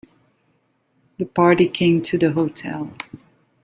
[1.19, 2.91] The party came to the hotel.